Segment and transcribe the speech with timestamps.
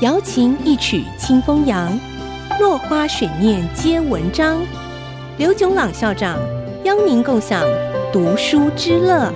[0.00, 1.98] 瑶琴一曲清风扬，
[2.60, 4.64] 落花水面皆文章。
[5.38, 6.38] 刘炯朗校长
[6.84, 7.64] 邀您共享
[8.12, 9.32] 读书之乐。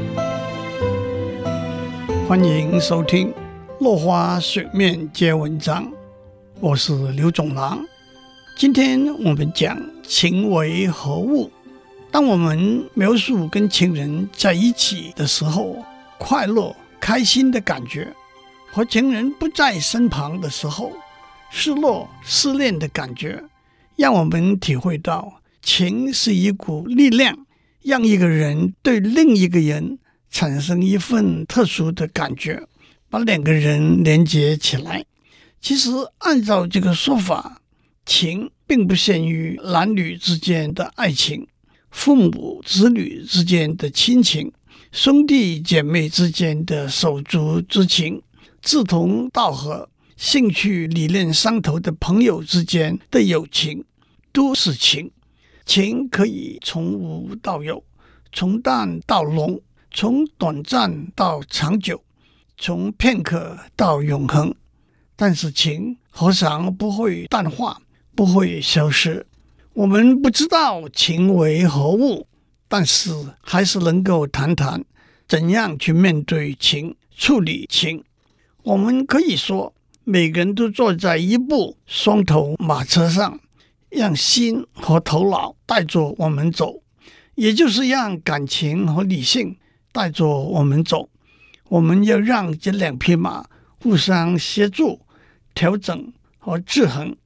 [2.28, 3.30] 欢迎收听
[3.80, 5.84] 《落花水面皆文章》，
[6.60, 7.84] 我是刘炯朗。
[8.56, 11.50] 今天我们讲情为何物。
[12.12, 15.84] 当我们描述跟情人在一起的时候，
[16.18, 18.06] 快乐、开心的感觉。
[18.74, 20.90] 和情人不在身旁的时候，
[21.50, 23.44] 失落、失恋的感觉，
[23.96, 27.36] 让我们体会到情是一股力量，
[27.82, 29.98] 让一个人对另一个人
[30.30, 32.66] 产生一份特殊的感觉，
[33.10, 35.04] 把两个人连接起来。
[35.60, 37.60] 其实，按照这个说法，
[38.06, 41.46] 情并不限于男女之间的爱情，
[41.90, 44.50] 父母子女之间的亲情，
[44.92, 48.22] 兄弟姐妹之间的手足之情。
[48.62, 53.84] 志同道合、兴趣理念相投的朋友之间的友情，
[54.32, 55.10] 都是情。
[55.66, 57.82] 情可以从无到有，
[58.32, 62.04] 从淡到浓，从短暂到长久，
[62.56, 64.54] 从片刻到永恒。
[65.16, 67.82] 但是情何尝不会淡化，
[68.14, 69.26] 不会消失？
[69.74, 72.28] 我们不知道情为何物，
[72.68, 74.84] 但是还是能够谈谈
[75.26, 78.04] 怎样去面对情、处理情。
[78.64, 79.74] 我们可以说，
[80.04, 83.40] 每个人都坐在一部双头马车上，
[83.90, 86.80] 让心和头脑带着我们走，
[87.34, 89.56] 也就是让感情和理性
[89.90, 91.08] 带着我们走。
[91.70, 93.44] 我们要让这两匹马
[93.80, 95.00] 互相协助、
[95.54, 97.16] 调整和制衡，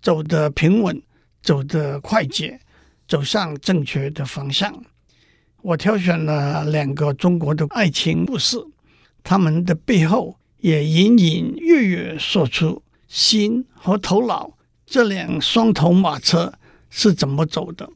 [0.00, 1.02] 走得平稳，
[1.42, 2.60] 走得快捷，
[3.08, 4.72] 走向正确的方向。
[5.62, 8.58] 我挑选了两个中国的爱情故事，
[9.24, 10.36] 他们的背后。
[10.64, 16.54] 也隐隐约约说出心和头脑这辆双头马车
[16.88, 17.90] 是怎么走的。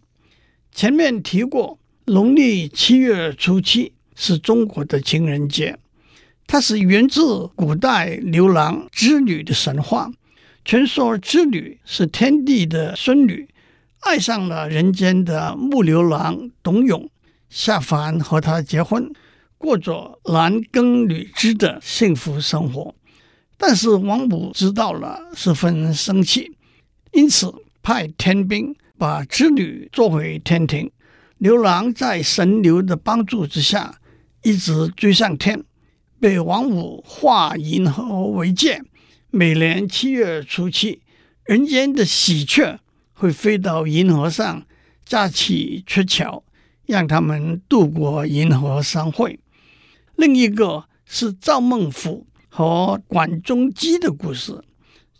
[0.71, 5.79] 前面提过，农历七月初七是中国的情人节，
[6.47, 10.11] 它是源自古代牛郎织女的神话。
[10.63, 13.49] 传说织女是天帝的孙女，
[14.01, 17.09] 爱上了人间的木牛郎董永，
[17.49, 19.11] 下凡和他结婚。
[19.59, 22.95] 过着男耕女织的幸福生活，
[23.57, 26.53] 但是王母知道了，十分生气，
[27.13, 27.53] 因此
[27.83, 30.91] 派天兵把织女捉回天庭。
[31.39, 33.99] 牛郎在神牛的帮助之下，
[34.43, 35.65] 一直追上天，
[36.21, 38.81] 被王母化银河为界。
[39.31, 41.03] 每年七月初七，
[41.45, 42.79] 人间的喜鹊
[43.13, 44.65] 会飞到银河上，
[45.05, 46.43] 架起鹊桥，
[46.87, 49.39] 让他们渡过银河相会。
[50.19, 54.61] 另一个是赵孟頫和管仲基的故事。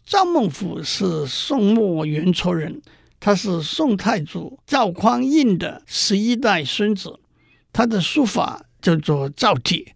[0.05, 2.83] 赵孟頫是宋末元初人，
[3.21, 7.21] 他是宋太祖赵匡胤的十一代孙子。
[7.73, 9.93] 他的书法叫做赵体，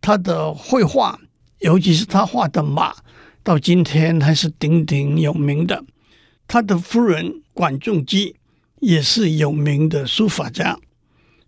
[0.00, 1.18] 他的绘画，
[1.58, 2.94] 尤其是他画的马，
[3.42, 5.84] 到今天还是鼎鼎有名的。
[6.46, 8.36] 他的夫人管仲基
[8.78, 10.78] 也是有名的书法家。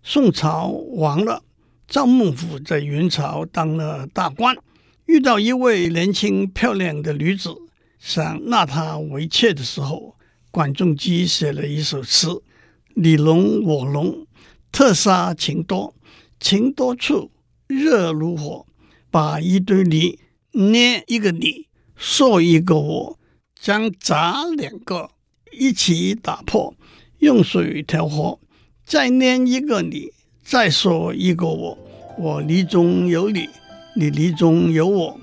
[0.03, 1.43] 宋朝亡了。
[1.87, 4.57] 赵孟頫在元朝当了大官，
[5.05, 7.55] 遇到一位年轻漂亮的女子，
[7.97, 10.17] 想纳她为妾的时候，
[10.51, 12.43] 管仲基写了一首词
[12.95, 14.27] ：“你侬我侬，
[14.69, 15.95] 特杀情多，
[16.41, 17.31] 情多处，
[17.67, 18.65] 热如火。
[19.09, 20.19] 把一堆泥
[20.51, 23.17] 捏一个你，塑一个我，
[23.57, 25.11] 将咱两个
[25.57, 26.75] 一起打破，
[27.19, 28.41] 用水调和，
[28.85, 30.11] 再捏一个你。”
[30.49, 31.77] 再说一个我，
[32.17, 33.49] 我泥中有你，
[33.93, 35.19] 你泥中有我，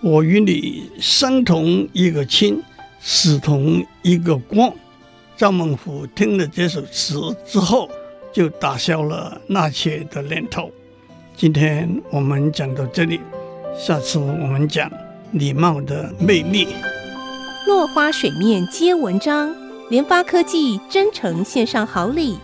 [0.00, 2.62] 我与你生同一个亲，
[3.00, 4.72] 死同一个光。
[5.36, 7.90] 赵孟頫听了这首词之后，
[8.32, 10.70] 就打消了纳妾的念头。
[11.36, 13.18] 今天我们讲到这里，
[13.76, 14.88] 下次我们讲
[15.32, 16.68] 礼貌的魅力。
[17.66, 19.52] 落花水面皆文章，
[19.90, 22.38] 联发科技真诚献上好礼。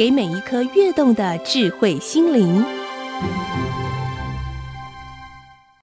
[0.00, 2.64] 给每一颗跃动的智慧心灵。